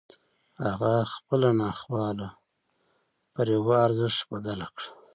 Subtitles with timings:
[0.65, 2.29] هغه خپله ناخواله
[3.33, 4.89] پر يوه ارزښت بدله کړه.